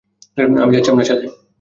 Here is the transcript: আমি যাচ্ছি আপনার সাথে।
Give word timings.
আমি 0.63 0.71
যাচ্ছি 0.75 0.89
আপনার 0.91 1.07
সাথে। 1.09 1.25